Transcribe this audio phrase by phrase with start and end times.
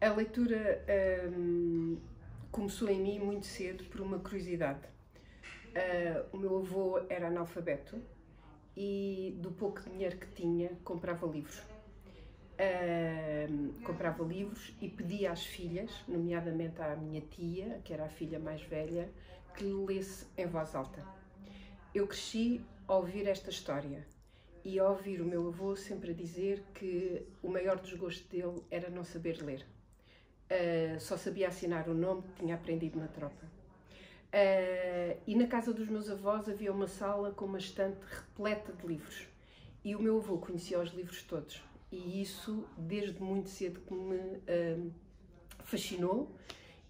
[0.00, 0.84] A leitura
[1.36, 1.98] hum,
[2.52, 4.86] começou em mim muito cedo por uma curiosidade.
[5.74, 8.00] Uh, o meu avô era analfabeto
[8.76, 11.58] e do pouco dinheiro que tinha comprava livros.
[12.60, 18.38] Uh, comprava livros e pedia às filhas, nomeadamente à minha tia, que era a filha
[18.38, 19.10] mais velha,
[19.56, 21.04] que lesse em voz alta.
[21.92, 24.06] Eu cresci a ouvir esta história
[24.64, 28.88] e a ouvir o meu avô sempre a dizer que o maior desgosto dele era
[28.88, 29.66] não saber ler.
[30.50, 33.44] Uh, só sabia assinar o nome que tinha aprendido na tropa.
[34.32, 38.86] Uh, e na casa dos meus avós havia uma sala com uma estante repleta de
[38.86, 39.26] livros.
[39.84, 41.62] E o meu avô conhecia os livros todos.
[41.92, 44.92] E isso, desde muito cedo, que me uh,
[45.64, 46.34] fascinou.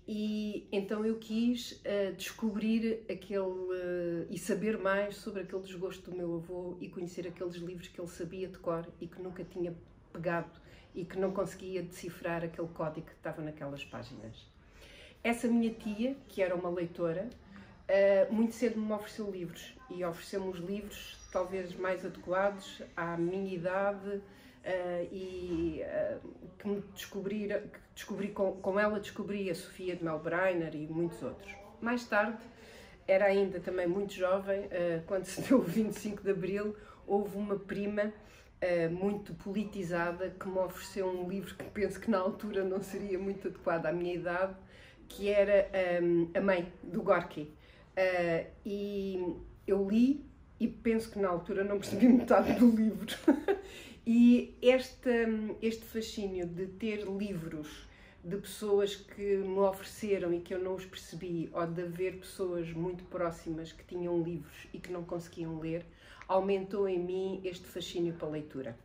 [0.06, 1.82] E então eu quis
[2.16, 7.88] descobrir aquele e saber mais sobre aquele desgosto do meu avô e conhecer aqueles livros
[7.88, 9.76] que ele sabia de cor e que nunca tinha
[10.18, 10.50] pegado
[10.94, 14.46] e que não conseguia decifrar aquele código que estava naquelas páginas.
[15.22, 17.28] Essa minha tia, que era uma leitora,
[17.88, 23.54] uh, muito cedo me ofereceu livros e ofereceu-me os livros talvez mais adequados à minha
[23.54, 24.22] idade uh,
[25.12, 26.20] e uh,
[26.58, 31.22] que me descobri, que descobri com, com ela descobri a Sofia de Melbreiner e muitos
[31.22, 31.52] outros.
[31.80, 32.38] Mais tarde,
[33.06, 34.68] era ainda também muito jovem,
[35.06, 36.76] quando se deu o 25 de Abril,
[37.06, 38.12] houve uma prima
[38.62, 43.18] uh, muito politizada que me ofereceu um livro que penso que na altura não seria
[43.18, 44.54] muito adequado à minha idade,
[45.08, 45.68] que era
[46.02, 47.52] um, A Mãe, do Gorky.
[47.96, 49.36] Uh, e
[49.66, 50.24] eu li
[50.60, 53.16] e penso que na altura não percebi metade do livro.
[54.06, 55.10] e este,
[55.62, 57.87] este fascínio de ter livros
[58.22, 62.70] de pessoas que me ofereceram e que eu não os percebi, ou de haver pessoas
[62.72, 65.84] muito próximas que tinham livros e que não conseguiam ler,
[66.26, 68.76] aumentou em mim este fascínio pela leitura.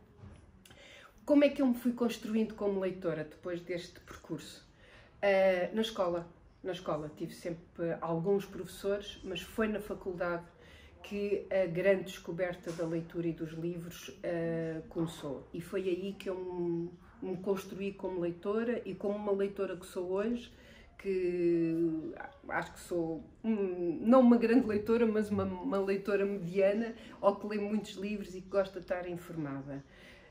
[1.24, 4.62] Como é que eu me fui construindo como leitora depois deste percurso?
[5.22, 6.26] Uh, na escola.
[6.62, 10.44] Na escola tive sempre alguns professores, mas foi na faculdade
[11.02, 15.46] que a grande descoberta da leitura e dos livros uh, começou.
[15.52, 16.90] E foi aí que eu me,
[17.24, 20.52] me construí como leitora e como uma leitora que sou hoje,
[20.98, 22.14] que
[22.48, 27.58] acho que sou não uma grande leitora, mas uma, uma, leitora mediana, ou que lê
[27.58, 29.84] muitos livros e que gosta de estar informada.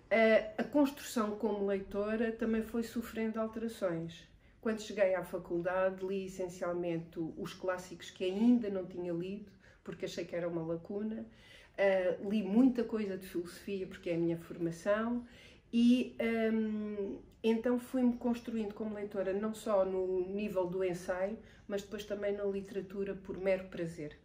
[0.10, 4.28] A, a construção como leitora também foi sofrendo alterações.
[4.62, 9.52] Quando cheguei à faculdade, li essencialmente os clássicos que ainda não tinha lido,
[9.84, 11.26] porque achei que era uma lacuna.
[11.74, 15.26] Uh, li muita coisa de filosofia, porque é a minha formação,
[15.74, 16.16] e
[16.54, 22.32] um, então fui-me construindo como leitora, não só no nível do ensaio, mas depois também
[22.32, 24.16] na literatura por mero prazer.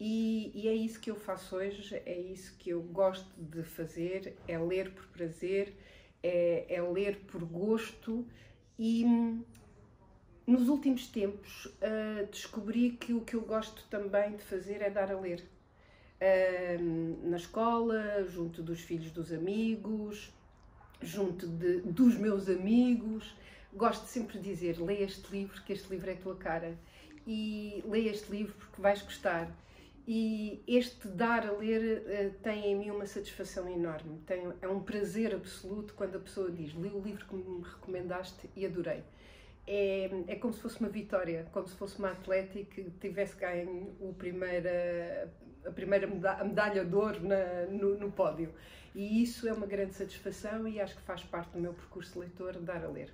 [0.00, 4.36] E, e, é isso que eu faço hoje, é isso que eu gosto de fazer,
[4.46, 5.74] é ler por prazer,
[6.22, 8.24] é, é ler por gosto
[8.78, 9.04] e
[10.46, 15.10] nos últimos tempos uh, descobri que o que eu gosto também de fazer é dar
[15.10, 15.44] a ler.
[16.20, 20.32] Uh, na escola, junto dos filhos dos amigos,
[21.00, 23.34] junto de, dos meus amigos.
[23.72, 26.78] Gosto sempre de dizer: lê este livro, que este livro é a tua cara.
[27.26, 29.50] E lê este livro porque vais gostar.
[30.10, 34.18] E este dar a ler uh, tem em mim uma satisfação enorme.
[34.26, 38.48] Tem, é um prazer absoluto quando a pessoa diz: li o livro que me recomendaste
[38.56, 39.04] e adorei.
[39.66, 43.94] É, é como se fosse uma vitória, como se fosse uma atleta que tivesse ganho
[44.00, 45.30] o primeira,
[45.68, 48.52] a primeira medalha, a medalha de ouro na, no, no pódio.
[48.94, 52.18] E isso é uma grande satisfação e acho que faz parte do meu percurso de
[52.20, 53.12] leitor dar a ler.